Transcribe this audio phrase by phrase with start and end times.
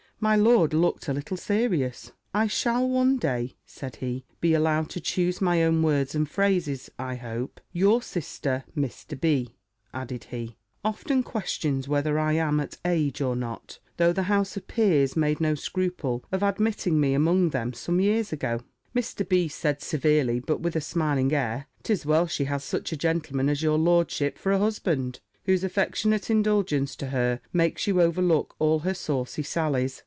[0.23, 5.01] My lord looked a little serious: "I shall one day," said he, "be allowed to
[5.01, 9.19] choose my own words and phrases, I hope Your sister, Mr.
[9.19, 9.55] B.,"
[9.95, 14.67] added he, "often questions whether I am at age or not, though the House of
[14.67, 18.59] Peers made no scruple of admitting me among them some years ago."
[18.95, 19.27] Mr.
[19.27, 19.47] B.
[19.47, 23.63] said severely, but with a smiling air, "'Tis well she has such a gentleman as
[23.63, 28.93] your lordship for a husband, whose affectionate indulgence to her makes you overlook all her
[28.93, 29.99] saucy sallies!